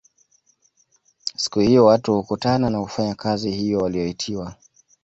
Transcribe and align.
Siku 1.37 1.59
hiyo 1.59 1.85
watu 1.85 2.13
hukutana 2.13 2.69
na 2.69 2.81
kufanya 2.81 3.15
kazi 3.15 3.51
hiyo 3.51 3.79
waliyoitiwa 3.79 4.55